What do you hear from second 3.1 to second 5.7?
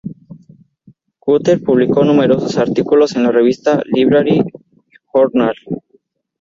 en la revista Library Journal.